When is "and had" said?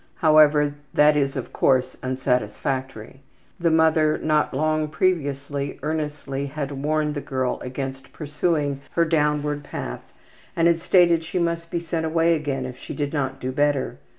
10.55-10.79